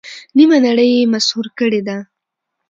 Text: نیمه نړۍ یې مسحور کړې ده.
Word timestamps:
نیمه 0.37 0.57
نړۍ 0.65 0.89
یې 0.97 1.09
مسحور 1.13 1.47
کړې 1.59 1.81
ده. 1.87 1.97